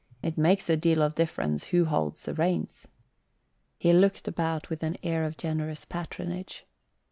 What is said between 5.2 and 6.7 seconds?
of generous patronage.